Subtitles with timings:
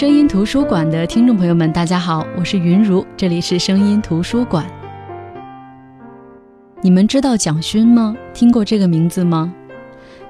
[0.00, 4.64] 声音图书馆的听众朋友们，大家好，我是云如，这里是声音图书馆。
[6.80, 8.16] 你们知道蒋勋吗？
[8.32, 9.52] 听过这个名字吗？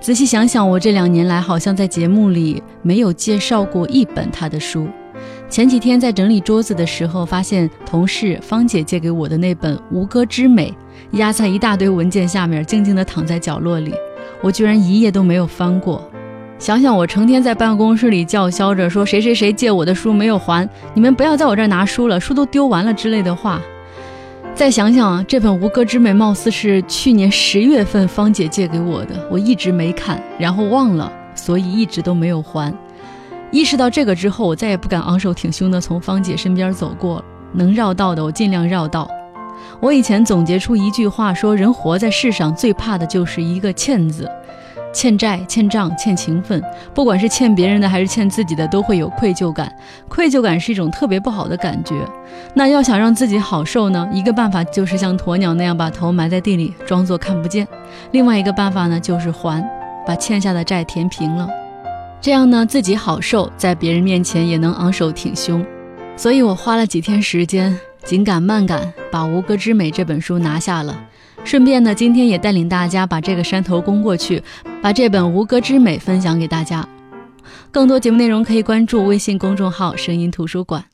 [0.00, 4.88] 仔细想想，我这两年来好像在节目里没有介绍过一本他的书。
[5.48, 10.74] 前几天在整理桌子的时候，发现同事芳姐借给我的那本《吴歌之美》
[11.16, 13.94] 压在一大堆文件下面，静静地躺在角落里，
[14.42, 16.09] 我居然一页都没有翻过。
[16.60, 23.58] 想想我成天在办公室里叫嚣着说谁谁谁借我的书没有还，你们不要在我这儿拿书了，书都丢完了之类的话。
[24.54, 32.70] 再想想这本《吴歌之美》，貌似是去年十月份芳姐借给我的，我一直没看，然后忘了，所以一直都没有还。
[33.50, 39.08] 意识到这个之后，我再也不敢昂首挺胸地从芳姐身边走过，能绕道的我尽量绕道。
[39.80, 44.28] 我以前总结出一句话，说人活在世上最怕的就是一个“欠”字。
[44.92, 49.72] 欠债、欠账、欠情分，不管是欠别人的还是欠自己的，都会有愧疚感。
[50.08, 51.94] 愧疚感是一种特别不好的感觉。
[52.54, 54.08] 那要想让自己好受呢？
[54.12, 57.64] 一个办法就是像鸵鸟那样把头埋在地里，装作看不见；
[58.10, 59.64] 另外一个办法呢，就是还，
[60.06, 61.48] 把欠下的债填平了。
[62.20, 65.64] 这样呢，自己好受，在别人面前也能昂首挺胸。
[66.16, 70.94] 所以我花了几天时间，紧赶慢赶，把《吴歌之美》这本书拿下了。
[71.42, 74.40] 顺便呢，今天也带领大家把这个山头攻过去，
[74.80, 76.86] 把这本《吴歌之美》分享给大家。
[77.72, 80.84] 更多节目内容可以关注微信公众号“声音图书馆”。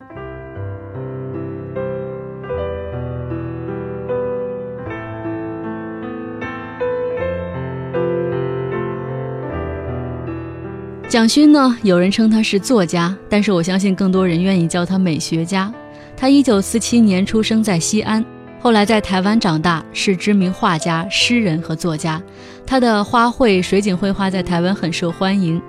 [11.08, 15.72] 蒋勋呢，有人称他是作家，但是我相信更多人愿意叫他美学家。
[16.16, 18.24] 他一九四七年出生在西安。
[18.58, 22.20] 后来在台湾长大，是知名画家、诗人和作家。
[22.66, 25.60] 他的花卉、水景绘画在台湾很受欢迎。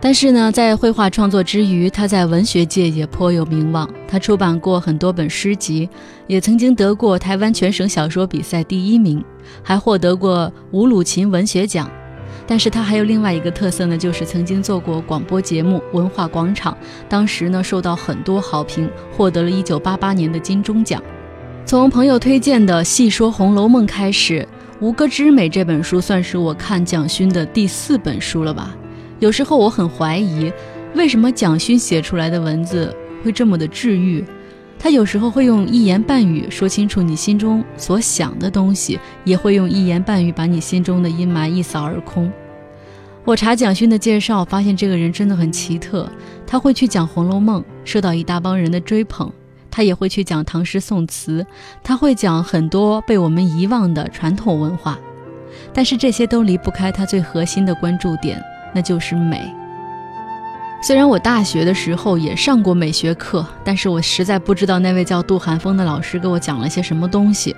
[0.00, 3.88] 但是呢，在绘画创作之余，他在文学界也颇有名望。
[4.08, 5.88] 他出版过很多本诗集，
[6.26, 9.24] 也曾经得过台湾全省小说比赛第一名，
[9.62, 11.88] 还获得过吴鲁琴文学奖。
[12.44, 16.72] 但是他还有另外一个特色呢，就是曾经做过广播节目《文化广场》，
[17.08, 21.00] 当时呢受到很多好评，获得了一九八八年的金钟奖。
[21.64, 24.40] 从朋友推荐的《细说红楼梦》开始，
[24.80, 28.76] 《吴歌之美》这本书算是我看蒋勋的第四本书了吧。
[29.20, 30.52] 有时候我很怀疑，
[30.94, 34.22] 为什么蒋勋写出来的文字会这么的治愈？
[34.78, 42.30] 他有时候会用一言半语说清楚你心中所想的东西，也会用一言半语把你心中的阴霾一扫而空。
[43.24, 46.10] 我查蒋勋的介绍，发现这个人真的很奇特。
[46.46, 49.32] 他会去讲《红楼梦》，受到一大帮人的追捧。
[49.72, 51.44] 他也会去讲唐诗宋词，
[51.82, 54.96] 他会讲很多被我们遗忘的传统文化，
[55.72, 58.40] 但是这些都离不开他最核心的关注点，
[58.72, 59.40] 那就是美。
[60.84, 67.54] 虽然我大学的时候也上过美学课，但是我实在不知道那位叫杜寒风的老师给我讲了些什么东西。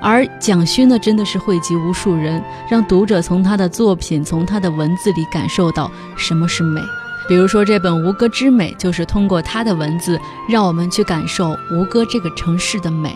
[0.00, 2.40] 而蒋勋呢，真的是惠及无数人，
[2.70, 6.80] 让读者从他的作品、从他的文字里感受到什么是美。
[7.28, 10.18] 比如说，这本《吴歌之美》就是通过他的文字，
[10.48, 13.14] 让我们去感受吴歌这个城市的美。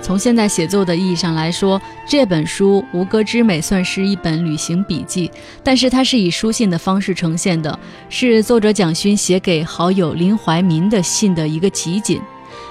[0.00, 5.28] 从现在写作的意义上来说，这本书《吴歌之美》算是一本旅行笔记，
[5.64, 7.76] 但是它是以书信的方式呈现的，
[8.08, 12.20] 是作者蒋勋写给好友林怀民的信的一个集锦。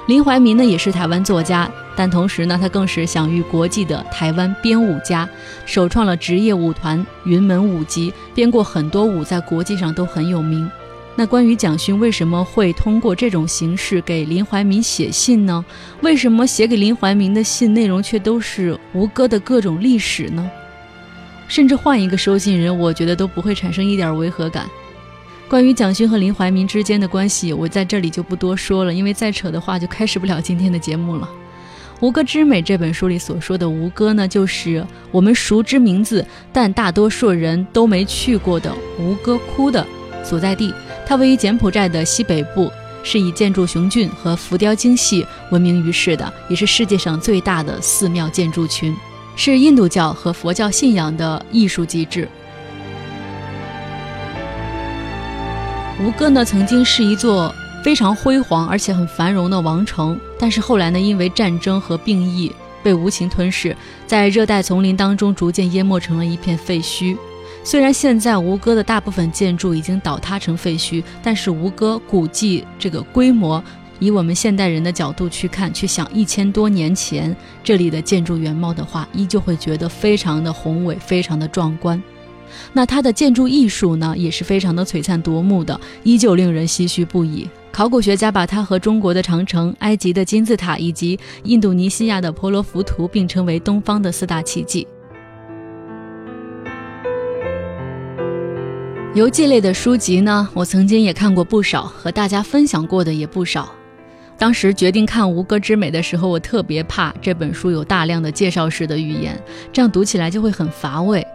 [0.08, 1.70] 林怀民呢，也是台湾作家。
[1.96, 5.30] 但同时呢，他更是享誉国际的台湾编舞家，
[5.66, 10.70] 首创了职业舞团云门舞集，编过很多舞，在国际上都很有名。
[11.16, 15.64] 那关于蒋勋为什么会通过这种形式给林怀民写信呢？
[16.02, 20.50] 为什么写给林怀民的信内容却都是吴哥的各种历史呢？
[21.48, 24.68] 甚至换一个收信人，我觉得都不会产生一点违和感。
[25.54, 31.30] 关于蒋勋和林怀民之间的关系，我在这里就不多说了，因为再扯的话就开始不了今天的节目了。
[32.00, 39.86] 《吴歌之美》这本书里所说的吴歌呢，就是我们熟知名字，但大多数人都没去过的吴哥窟的
[40.24, 40.74] 所在地。
[41.06, 42.72] 它位于柬埔寨的西北部，
[43.04, 48.92] 是以建筑雄峻和浮雕精细闻名于世的，也是世界上最大的寺庙建筑群，
[49.36, 52.28] 是印度教和佛教信仰的艺术极致。
[56.02, 57.54] 吴哥呢，曾经是一座。
[57.84, 62.50] 非常辉煌而且很繁荣的王城，但是后来呢，因为战争和病疫
[62.82, 63.76] 被无情吞噬，
[64.08, 67.18] 在热带丛林当中逐渐淹没成了一片废墟。
[67.62, 73.62] 虽然现在吴哥的大部分建筑已经倒塌成废墟，但是吴哥古迹这个规模，
[74.00, 77.36] 以我们现代人的角度去看，去想一千多年前
[77.66, 82.02] 这里的建筑原貌的话，依旧会觉得非常的宏伟，非常的壮观。
[82.74, 87.50] 那它的建筑艺术呢，也是非常的璀璨夺目的，依旧令人唏嘘不已。
[87.72, 94.88] 考古学家把它和中国的长城、埃及的金字塔以及印度尼西亚的婆罗浮屠并称为东方的四大奇迹。
[99.16, 103.72] 游记类的书籍呢，我曾经也看过不少，和大家分享过的也不少。
[104.40, 109.40] 当时决定看《吴歌之美》的时候，我特别怕这本书有大量的介绍式的语言，
[109.72, 111.26] 这样读起来就会很乏味。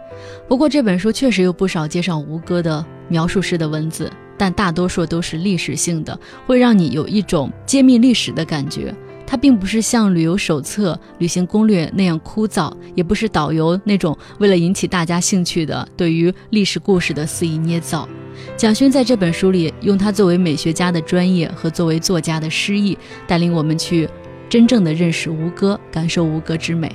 [0.47, 4.11] 不过这本书确实有不少介绍吴哥的描述式的文字。
[4.37, 6.17] 但大多数都是历史性的，
[6.47, 8.95] 会让你有一种揭秘历史的感觉。
[9.27, 18.07] 它并不是像旅游手册、旅行攻略那样枯燥，也不是导游那种为了引起大家兴趣的对于历史故事的肆意捏造。
[18.55, 24.07] 蒋勋在这本书里，用他作为美学家的专业和作为作家的诗意，带领我们去
[24.47, 26.89] 真正的认识吴哥，感受吴哥之美。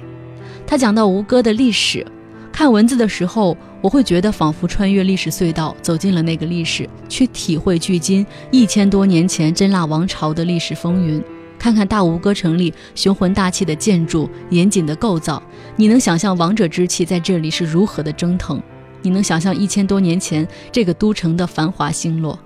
[0.66, 2.06] 他讲到吴哥的历史。
[2.54, 11.20] 看文字的时候，我会觉得仿佛穿越历史隧道，走进了那个历史，去体会距今一千多年前真腊王朝的历史风云。
[11.58, 15.42] 看看大吴哥城里雄浑大气的建筑、严谨的构造，
[15.74, 18.62] 你能想象王者之气在这里是如何的蒸腾？
[19.02, 22.38] 你能想象一千多年前这个都城的繁华兴落？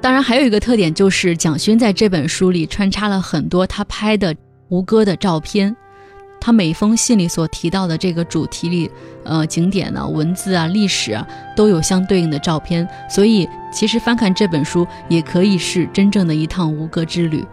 [0.00, 4.34] 当然，还有一个特点就是蒋勋在这本书里穿插了很多他拍的
[4.68, 5.76] 吴哥的照片。
[6.40, 8.90] 他每封信里所提到的这个主题里，
[9.24, 12.88] 呃，景点呢、文字啊、历史啊，都有相对应的照片。
[13.10, 17.44] 所以，其实翻看这本书也可以是真正的一趟吴哥之旅。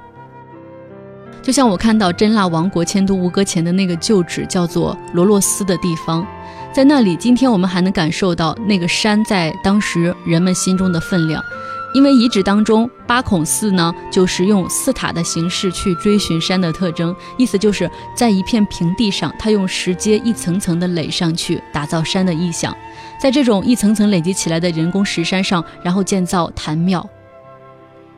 [1.42, 6.25] 就像我看到真腊王国迁都吴哥前的那个旧址，叫做罗洛斯的地方，
[6.74, 11.44] 在那里，今天我们还能感受到那个山在当时人们心中的分量。
[11.97, 22.71] 因为遗址当中八孔寺呢，就是用寺塔的形式去追寻山的特征，意思就是在一片平地上，它用石阶一层层的垒上去，打造山的意象，
[23.19, 27.03] 在这种一层层累积起来的人工石山上，然后建造坛庙。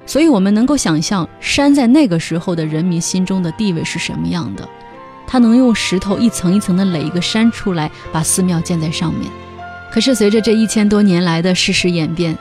[0.06, 4.68] 所以，我们能够想象山在那个时候的人民心中的地位是什么样的。
[5.26, 9.32] 它能用石头一层一层的垒一个山出来，把寺庙建在上面。
[9.90, 12.38] 可是，随着这一千多年来的世事演变，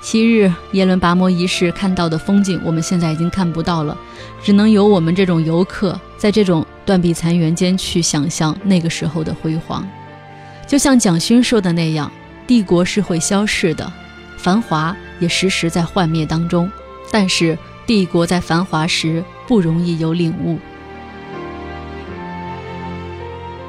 [0.00, 3.96] 昔日耶伦拔摩一世看到的风景，我们现在已经看不到了，
[4.42, 9.86] 只能由我们这种游客，在这种断壁残垣间去想象那个时候的辉煌。
[10.66, 12.10] 就像蒋勋说的那样，
[12.46, 13.92] 帝国是会消逝的，
[14.36, 16.70] 繁华也时时在幻灭当中，
[17.10, 20.58] 但是帝国在繁华时不容易有领悟。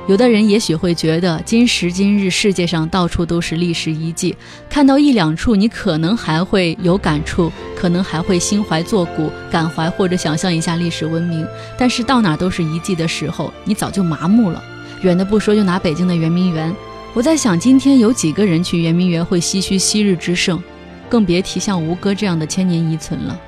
[0.09, 4.35] 有的人也许会觉得，今时今日世界上到处都是历史遗迹，
[4.67, 11.45] 看到一两处，你可能还会有感触，可能还会心怀作古，感怀或者想象一下历史文明。
[11.77, 14.63] 但是到哪都是遗迹的时候，你早就麻木了。
[15.03, 16.75] 远的不说，就拿北京的圆明园，
[17.13, 20.59] 我在想，今天有几个人去圆明园会唏嘘昔日之盛，
[21.07, 23.39] 更别提像吴哥这样的千年遗存了。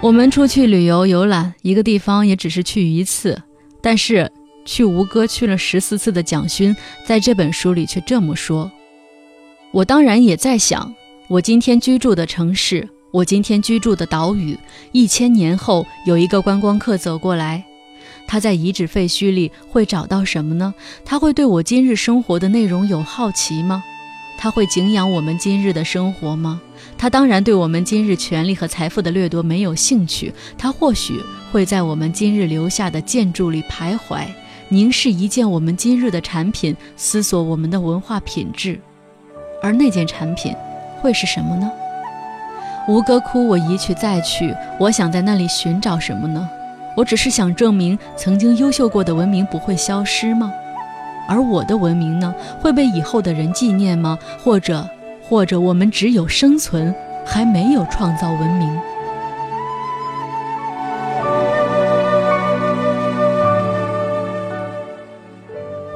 [0.00, 3.42] 我们出去旅游游览一个地方，也只是去一次，
[3.82, 4.32] 但是。
[4.68, 8.70] 去吴哥去了十四次的蒋勋，在这本书里却这么说
[9.72, 10.94] ：“我当然也在想，
[11.26, 14.58] 我今天居住的城市，我今天居住的岛屿，
[14.92, 17.64] 一千年后有一个观光客走过来，
[18.26, 20.74] 他在遗址废墟里会找到什么呢？
[21.02, 23.82] 他会对我今日生活的内容有好奇吗？
[24.36, 26.60] 他会敬仰我们今日的生活吗？
[26.98, 30.30] 他当然对我们今日权力和财富的掠夺没有兴趣。
[30.58, 31.18] 他或许
[31.50, 34.26] 会在我们今日留下的建筑里徘徊。”
[34.70, 38.78] 凝视一件我们今日的产品，思索我们的文化品质，
[39.62, 40.54] 而那件产品
[41.00, 41.70] 会是什么呢？
[42.86, 46.46] 吴哥窟，我一去再去，我想在那里寻找什么呢？
[46.94, 50.52] 我只是想证明曾经优秀过的文明不会消失吗？
[51.26, 54.18] 而我的文明呢，会被以后的人纪念吗？
[54.44, 54.86] 或者，
[55.22, 56.94] 或者我们只有生存，
[57.24, 58.68] 还没有创造文明？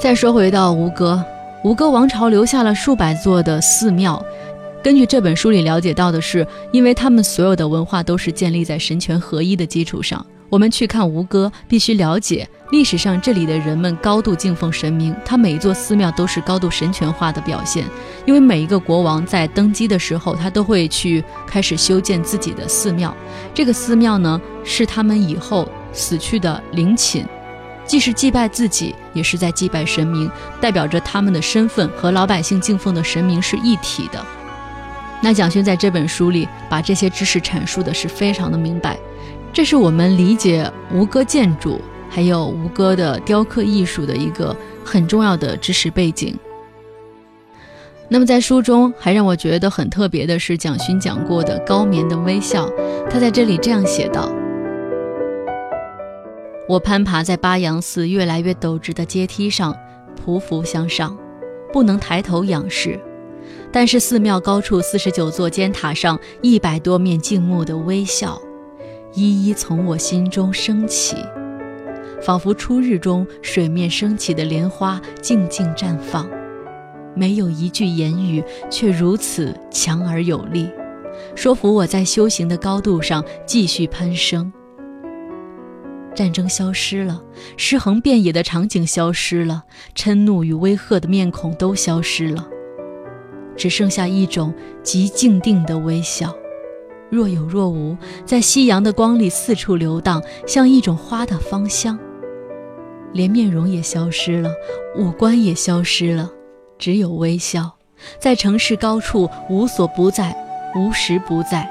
[0.03, 1.25] 再说回到吴哥，
[1.63, 4.21] 吴哥王朝留下了数百座的寺庙。
[4.83, 10.27] 根据这本书里了解到的是，因为他们所有的文化都是建立在神权合一的基础上。
[10.51, 17.85] 我们去看吴哥，必须了解历史上这里的人们高度敬奉神明，他每一座寺庙都是高度神权化的表现。
[18.27, 23.17] 因为每一个国王在登基的时候，他都会去开始修建自己的寺庙。
[23.55, 27.25] 这个寺庙呢，是他们以后死去的陵寝。
[27.87, 34.25] 既是祭拜自己，也是在祭拜神明，代表着他们的身份和老百姓敬奉的神明是一体的。
[35.21, 38.99] 那蒋勋在这本书里把这些知识阐述的是非常的明白，
[39.53, 46.37] 这是我们理解吴哥建筑还有吴哥的雕刻艺术的一个很重要的知识背景。
[48.09, 52.69] 那么在书中还让我觉得很特别的是蒋勋讲过的高棉的微笑，
[53.09, 54.31] 他在这里这样写道
[56.69, 59.77] ：“我攀爬在巴阳寺越来越陡直的阶梯上，
[60.25, 61.17] 匍匐向上，
[61.73, 62.99] 不能抬头仰视，
[63.73, 68.41] 但是寺庙高处四十九座尖塔上一百多面静穆的微笑，
[69.13, 71.17] 一一从我心中升起，
[72.23, 76.29] 仿佛初日中水面升起的莲花，静静绽放。”
[77.15, 80.71] 没有一句言语，却如此强而有力，
[81.35, 84.51] 说服我在修行的高度上继续攀升。
[86.15, 87.23] 战争消失了，
[87.57, 89.65] 尸横遍野的场景消失了，
[89.95, 92.47] 嗔怒与威吓的面孔都消失了，
[93.57, 94.53] 只剩下一种
[94.83, 96.35] 极静定的微笑，
[97.11, 101.99] 若有若无，在夕阳的光里四处流荡，像一种花的芳香。
[103.13, 104.51] 连面容也消失了，
[104.97, 106.31] 五官也消失了。
[106.79, 107.71] 只有微笑，
[108.19, 110.35] 在城市高处无所不在，
[110.75, 111.69] 无时不在。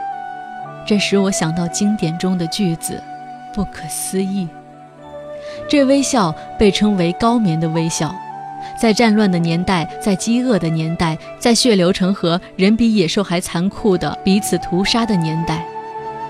[0.86, 3.02] 这使我想到经典中的句子，
[3.54, 4.48] 不可思议。
[5.68, 8.14] 这微笑被称为高棉的微笑，
[8.80, 15.66] 在战乱的年代，在饥饿的年代，在血流成河、人比野兽还残酷的彼此屠杀的年代，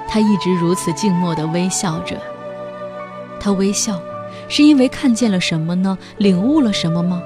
[0.07, 2.17] 他一直如此静默地微笑着。
[3.39, 3.99] 他微笑，
[4.47, 5.97] 是因为看见了什么呢？
[6.17, 7.21] 领悟了什么吗？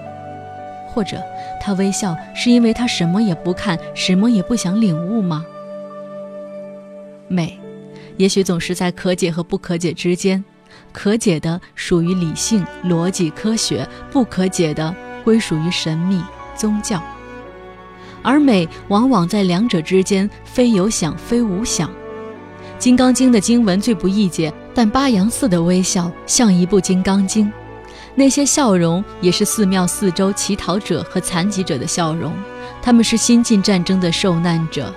[0.93, 1.21] 或者？
[1.59, 5.45] 他微笑，是因为他什么也不看，什么也不想领悟吗？
[7.27, 7.59] 美，
[8.17, 10.43] 也许总是在可解和不可解之间。
[10.91, 16.21] 可解的属于理性、逻辑、科学；不可解的归属于神秘、
[16.55, 17.01] 宗教。
[18.21, 21.89] 而美往往在两者之间，非有想，非无想。
[22.79, 27.45] 《金刚经》的经文最不易解，但巴扬寺的微笑像一部《金刚经》。
[28.15, 32.33] 那些笑容也是寺庙四周乞讨者和残疾者的笑容，
[32.81, 34.93] 他们是新晋战争的受难者，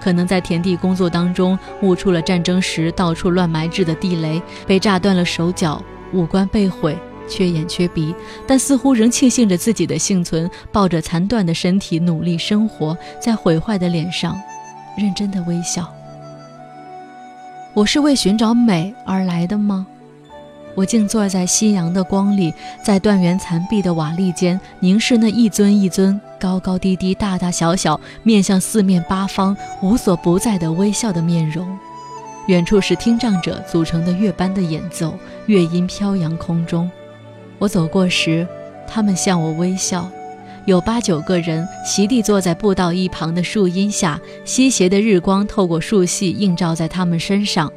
[0.00, 6.96] 可能在田地工作当中误触了战争时到处乱埋置的地雷，被炸断了手脚，五官被毁，
[7.28, 8.14] 缺眼缺鼻，
[8.46, 14.40] 但似乎仍庆幸着自己的幸存，抱着残断的身体努力生活，在毁坏的脸上，
[14.96, 15.88] 认真的微笑。
[17.72, 19.86] 我是为寻找美而来的吗？
[20.76, 22.52] 我静坐在夕阳的光里，
[22.82, 31.78] 在断垣残壁的瓦砾间，凝视那一尊一尊、高高低低、大大小小、面向四面八方、无所不在的微笑的面容。
[32.48, 35.14] 远处是听障者组成的乐班的演奏，
[35.46, 36.90] 乐音飘扬空中。
[37.58, 38.48] 我走过时，
[38.88, 40.08] 他们向我微笑。
[40.64, 47.70] 有八九个人席地坐在步道一旁的树荫下，西斜的日光透过树隙映照在他们身上。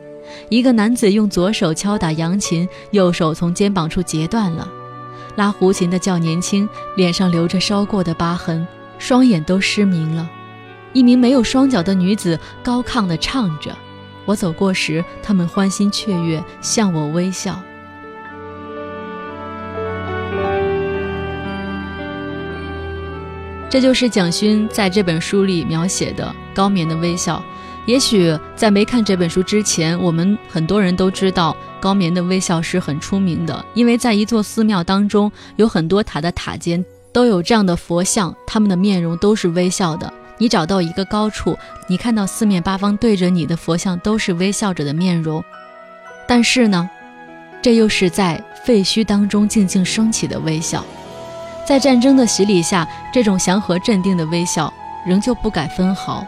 [0.50, 4.68] 一个男子用左手敲打扬琴，右手从肩膀处截断了。
[5.36, 10.30] 拉胡琴的较年轻，脸上留着烧过的疤痕，双眼都失明了。
[10.94, 13.76] 一名没有双脚的女子高亢地唱着。
[14.26, 17.60] 我走过时，他们欢欣雀跃，向我微笑。
[23.70, 27.44] 这就是蒋勋在这本书里描写的高棉的微笑。
[27.86, 40.12] 也许在没看这本书之前，我们很多人都知道高棉的微笑是很出名的，因为在一座寺庙当中，有很多塔的塔尖都有这样的佛像，他们的面容都是微笑的。
[40.38, 45.44] 你找到一个高处，你看到四面八方对着你的佛像都是微笑着的面容，
[46.26, 46.90] 但是呢，
[47.62, 50.84] 这又是在废墟当中静静升起的微笑，
[51.68, 54.74] 在战争的洗礼下，这种祥和镇定的微笑
[55.06, 56.26] 仍旧不改分毫。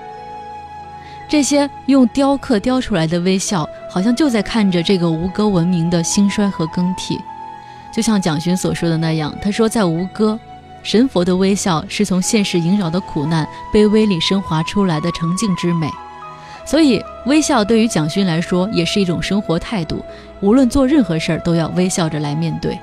[1.27, 7.19] 这些用雕刻雕出来的微笑，好像就在看着这个吴哥文明的兴衰和更替。
[7.91, 10.37] 就像蒋勋所说的那样，他说，在吴哥，
[10.83, 15.89] 神佛的微笑是从现实萦绕的苦难、卑微里升华出来的澄净之美。
[16.65, 20.03] 所以，微笑对于蒋勋来说，也是一种生活态度。
[20.41, 22.77] 无论做任何事儿，都要微笑着来面对。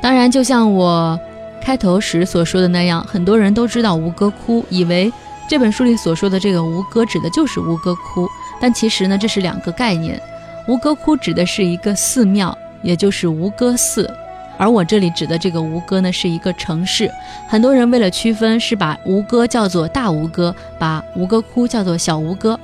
[0.00, 1.18] 当然，就像我
[1.60, 5.12] 开头时所说的那样，很多人都知道吴哥窟，以为。
[5.52, 8.26] 这本书里所说的这个吴哥指的就是吴哥窟，
[8.58, 10.18] 但其实呢，这是两个概念。
[10.66, 14.10] 吴哥窟指的是一个寺庙，也就是吴哥寺，
[14.56, 17.10] 而我这里指的这个吴哥呢，是一个城市。
[17.46, 22.58] 很多人为了区分，是把吴哥叫做大吴哥，把吴哥窟叫做小吴哥。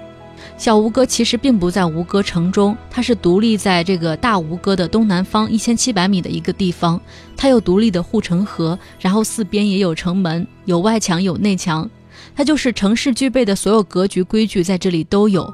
[0.56, 6.98] 小吴哥其实并不在吴哥城中，它是独立在这个大吴哥的东南方一千七百米的一个地方。
[7.36, 11.86] 它有独立的护城河，然后四边也有城门，有外墙，有内墙。
[12.34, 15.52] 它就是城市具备的所有格局规矩，在这里都有。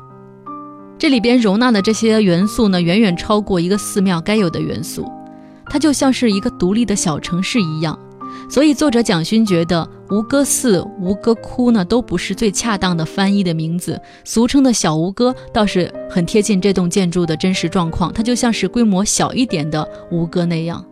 [0.99, 5.11] 这里边容纳的这些元素呢，远远超过一个寺庙该有的元素。
[5.67, 7.99] 它就像是一个独立的小城市一样。
[8.49, 14.01] 所以作者蒋勋觉得，吴哥寺、吴哥窟呢，都不是最恰当的翻译的名字。
[14.25, 20.85] 俗称的小吴哥倒是很贴近这栋建筑的真实状况，它就像是规模小一点的吴哥那样。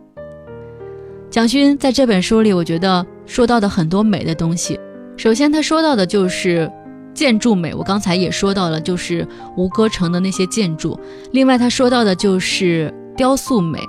[1.29, 4.79] 蒋勋在这本书里，我觉得说到的很多美的东西。
[5.15, 6.71] 首先，他说到的就是
[7.13, 10.99] 建筑美，我刚才也说到了，就是吴哥城的那些建筑。
[11.31, 13.79] 另外，他说到的就是雕塑美。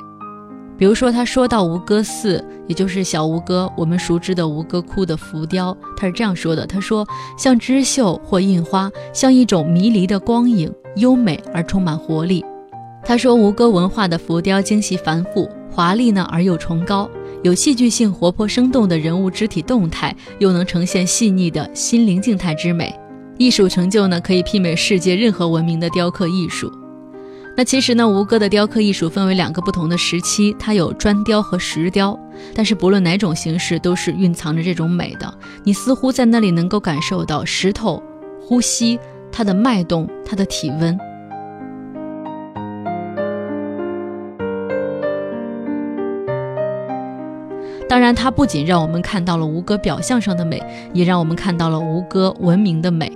[0.76, 7.06] 比如说，他说到吴哥寺，也就是小吴哥，我们熟知的吴哥窟的浮雕，他是这样说的：他说，
[7.38, 12.44] 像织绣或印花，像一种迷离的光影，优美而充满活力。
[13.04, 17.08] 他说，吴哥文化的浮雕精细繁复，华丽呢而又崇高，
[17.44, 22.98] 有戏剧性、活泼生动的人物肢体动态，又能呈现细腻的心灵静态之美，
[23.36, 26.72] 艺术成就呢可以媲美世界任何文明的雕刻艺术。
[27.54, 32.18] 那其实呢，吴哥的雕刻艺术分为两个不同的时期，它有砖雕和石雕。
[32.54, 35.32] 但是不论哪种形式，都是蕴藏着这种美的。
[35.64, 38.02] 你似乎在那里能够感受到石头
[38.40, 38.98] 呼吸、
[39.30, 40.98] 它的脉动、它的体温。
[47.94, 50.60] 当然，它不仅让我们看到了吴哥表象上的美，
[50.92, 53.08] 也让我们看到了吴哥文明的美。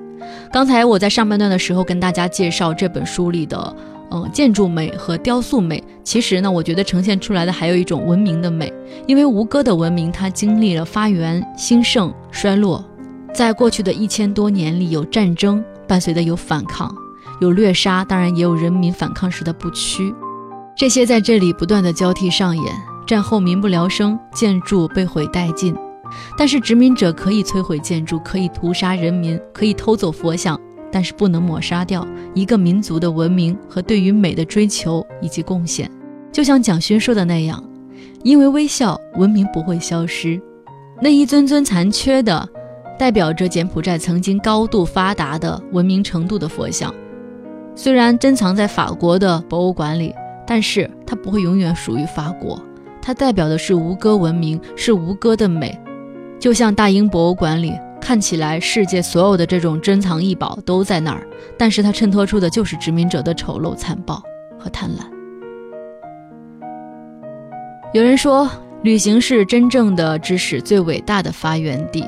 [0.53, 3.77] 刚才我在上半段的时候跟大家介绍这本书里的。
[4.13, 8.73] 嗯，建筑美和雕塑美，其实呢，我觉得呈现出来的还有一种文明的美。
[9.09, 12.85] 因为吴哥的文明，它经历了发源、兴盛、衰落，
[13.35, 16.95] 在过去的一千多年里，有战争，伴随的有反抗，
[17.41, 20.15] 有掠杀，当然也有人民反抗时的不屈，
[20.77, 22.88] 这些在这里不断的交替上演。
[23.09, 25.75] 战后民不聊生，建筑被毁殆尽，
[26.37, 30.61] 但是殖民者可以摧毁建筑，可以屠杀人民，可以偷走佛像。
[30.93, 35.91] 但是不能抹杀掉一个民族的文明和对于美的追求以及贡献。
[36.31, 37.63] 就像蒋勋说的那样，
[38.23, 40.39] 因为微笑，文明不会消失。
[41.01, 42.47] 那一尊尊残缺的，
[42.99, 46.95] 代表着柬埔寨曾经高度发达的文明程度的佛像，
[47.75, 50.15] 虽然珍藏在法国的博物馆里，
[50.47, 52.63] 但是它不会永远属于法国。
[53.09, 55.75] 它代表的是吴哥文明，是吴哥的美。
[56.39, 57.73] 就像大英博物馆里。
[58.01, 61.27] 看起来世界所有的这种珍藏异宝都在那儿，
[61.59, 64.23] 但是它衬托出的就是殖民者的丑陋、残暴
[64.59, 65.03] 和贪婪。
[67.93, 68.49] 有人说，
[68.83, 72.05] 旅行是真正的知识最伟大的发源地。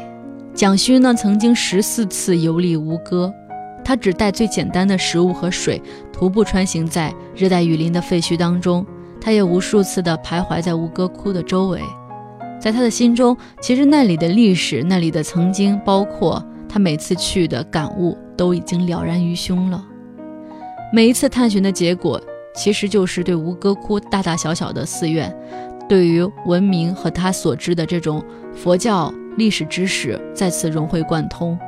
[0.55, 3.31] 蒋勋呢，曾经十四次游历吴哥，
[3.85, 5.83] 他只带最简单的食物和水，
[6.13, 8.87] 徒步穿行在热带雨林的废墟当中。
[9.21, 11.81] 他也无数次的徘徊在吴哥窟的周围。
[12.61, 19.83] 在他的心中，其实那里的历史、那里的曾经，包括他每次去的感悟，都已经了然于胸了。
[20.93, 22.21] 每一次探寻的结果，
[22.55, 25.35] 其实就是对吴哥窟大大小小的寺院，
[25.89, 28.23] 对于文明和他所知的这种
[28.55, 31.59] 佛教历史知识再次融会贯通。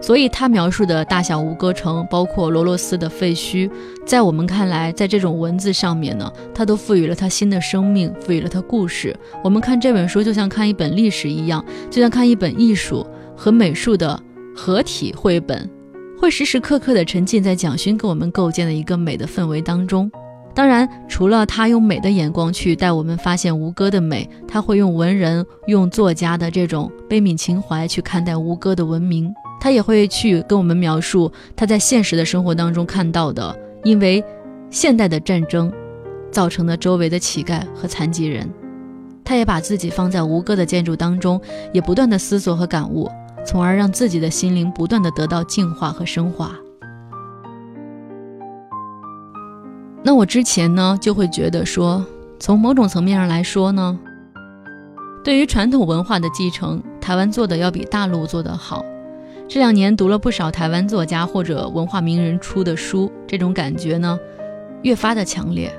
[0.00, 3.68] 所以，他描述的大小吴哥城，包括罗罗斯的废墟，
[4.06, 9.16] 在我们看来，在这种文字上面呢，他都赋予了它新的生命，赋予了它故事。
[9.42, 14.20] 我们看这本书，就像看一本历史一样，就像看一本艺术和美术的
[14.54, 15.68] 合体绘本，
[16.20, 20.10] 会时时刻刻地沉浸在蒋勋给我们构建的一个美的氛围当中。
[20.54, 29.34] 当然，除了他用美的眼光去带我们发现吴哥的美，他会用文人、用作家的这种悲悯情怀去看待吴哥的文明。
[29.60, 34.24] 他也会去跟我们描述他在现实的生活当中看到的，因为
[34.70, 35.72] 现代的战争
[36.30, 38.48] 造成的周围的乞丐和残疾人。
[39.24, 41.40] 他也把自己放在吴哥的建筑当中，
[41.72, 43.10] 也不断的思索和感悟，
[43.44, 46.52] 从而让自己的心灵不断的得到净化和升华。
[50.04, 52.04] 那我之前呢，就会觉得说，
[52.38, 53.98] 从某种层面上来说呢，
[55.24, 58.84] 对于传统文化的继承，台湾做的要比大陆做得好。
[59.48, 64.18] 这两年读了不少台湾作家或者文化名人出的书，这种感觉呢，
[64.82, 65.72] 越发的强烈。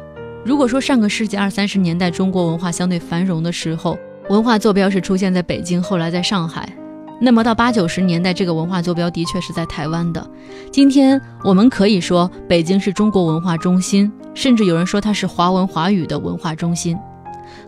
[0.46, 3.98] 如果说上个世纪二三十年代中国文化相对繁荣的时候，
[4.30, 6.72] 文化坐标是出现在北京，后来在上海，
[7.20, 10.26] 那么到八九十年代，这个文化坐标的确是在台湾的。
[10.72, 16.98] 今天我们可以说，北京是中国文化中心，甚至有人说它是华文华语的文化中心。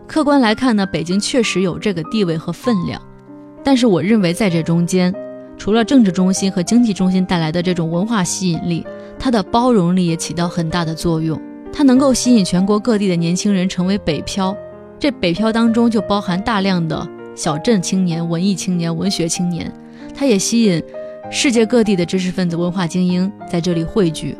[0.06, 3.00] 客观来看呢，北京确实有这个地位和分量，
[3.62, 5.14] 但是我认为在这中间。
[5.60, 8.82] 除了政治中心和经济中心带来的这种文化吸引力，
[9.18, 11.38] 它的包容力也起到很大的作用。
[11.70, 14.56] 它能够吸引全国各地的年轻人成为北漂，
[14.98, 19.70] 这北漂当中就包含大量的小镇青年、文艺青年、文学青年。
[20.14, 20.82] 它也吸引
[21.30, 24.34] 世界各地的知识分子、文化精英在这里汇聚。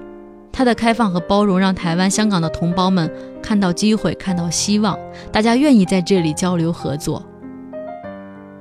[0.51, 4.99] 它的开放和包容让台湾、香港的同胞们看到机会、看到希望，
[5.31, 7.23] 大家愿意在这里交流合作。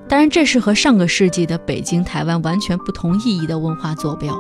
[0.10, 4.36] 当然，这是和上个世纪的北京、台湾完全不同意义的文化坐标。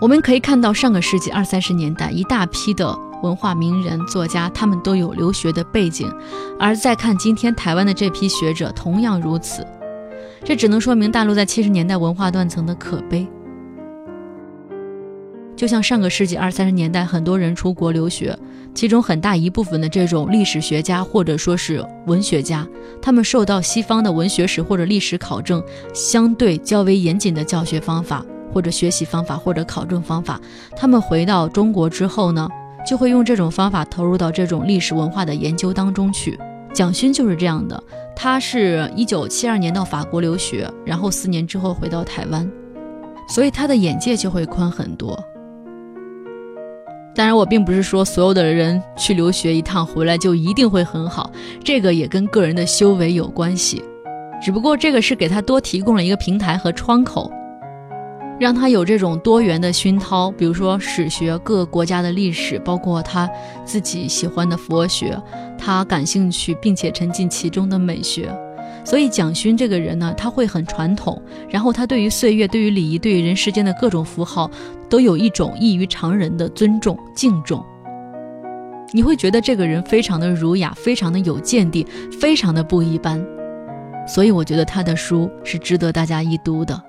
[0.00, 6.06] 我们可以看到，上个世纪二三十年代，一大批的文化名人、作家，他们都有留学的背景；
[6.60, 9.66] 而再看今天台湾的这批学者，同样如此。
[10.44, 13.26] 这只能说明大陆在七十年代文化断层的可悲。
[15.56, 18.38] 就像上个世纪二三十年代，很多人出国留学，
[18.74, 22.66] 其中很大一部分的这种历史学家或者说是文学家，
[23.02, 30.40] 他们受到西方的文学史或者历史考证相对较为严谨的教学方法或者学习方法或者考证方法，
[30.76, 32.48] 他们回到中国之后呢，
[32.86, 36.38] 就会用这种方法投入到这种历史文化的研究当中去。
[36.72, 37.82] 蒋勋就是这样的，
[38.14, 42.48] 他是一九七二年到法国留学，然后四年之后回到台湾，
[43.28, 45.18] 所以他的眼界就会宽很多。
[47.14, 51.30] 当然，我并不是说所有的人去留学一趟回来就一定会很好，
[51.62, 53.82] 这个也跟个人的修为有关系。
[54.42, 57.30] 只不过这个是给他多提供了一个平台和窗口，
[58.38, 63.28] 让他有这种多元的熏陶，比如说史学、各个国家的历史，包括他
[63.66, 65.20] 自己喜欢的佛学，
[65.58, 68.34] 他感兴趣并且沉浸其中的美学。
[68.82, 71.20] 所以蒋勋这个人呢，他会很传统，
[71.50, 74.50] 然后他对于岁月、对于礼仪、对于人世间的各种符号，
[74.90, 77.64] 都有一种异于常人的尊重、敬重。
[78.92, 81.86] 你会觉得这个人非常的儒雅，非常的有见地，
[82.20, 83.24] 非常的不一般。
[84.06, 86.82] 所以我觉得他的书是值得大家一读的。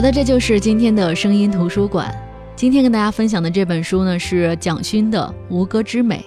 [0.00, 2.10] 好的，这就是今天的声音图书馆。
[2.56, 6.24] 今天跟大家分享的这本书呢，是蒋勋的《吴歌之美》。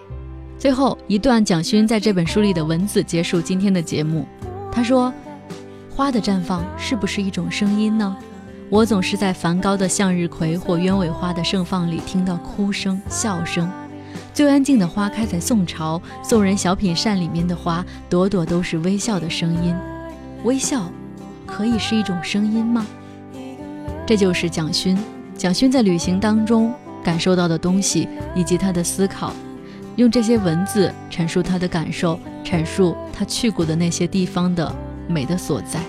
[0.59, 4.27] 最后一段蒋勋在这本书里的文字结束今天的节目。
[4.71, 5.11] 他说
[5.89, 8.15] ：“花的绽放是不是一种声音呢？
[8.69, 13.67] 我总是在梵高的向日葵或鸢尾花的盛放里听到哭声、笑声。
[14.35, 19.75] 最安静的花开在宋朝，宋人小品扇里面的花，朵朵都是微笑的声音。
[20.43, 20.91] 微笑，
[21.47, 22.85] 可以是一种声音吗？”
[24.05, 24.97] 这就是蒋勋，
[25.35, 29.33] 蒋勋在旅行当中感受到的东西，以及他的思考，
[29.95, 34.73] 用这些文字阐述他的感受，阐述他去过的那些地方的
[35.07, 35.79] 美的所在。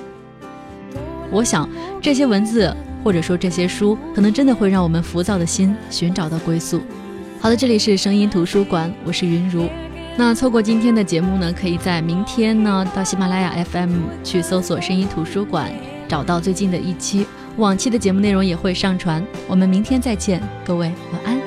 [1.31, 1.68] 我想
[2.00, 2.72] 这些文字
[3.03, 6.81] 或者说这些书，可能真的会让我们浮躁的心寻找到归宿。
[7.40, 9.68] 好的，这里是声音图书馆，我是云如。
[10.16, 15.72] 那错过今天的节目呢，可以在明天呢到喜马拉雅 FM 去搜索“声音图书馆”，
[16.09, 17.27] 找到最近的一期。
[17.57, 21.44] 往期的节目内容也会上传，我们明天再见，各位晚安。